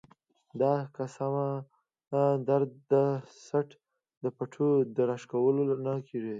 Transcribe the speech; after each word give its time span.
دا 0.61 0.73
قسمه 0.97 1.47
درد 2.47 2.71
د 2.91 2.93
څټ 3.45 3.69
د 4.23 4.25
پټو 4.37 4.69
د 4.95 4.97
راښکلو 5.09 5.61
نه 5.85 5.93
کيږي 6.07 6.29